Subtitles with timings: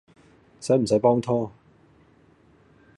[0.59, 1.51] 駛唔駛幫拖？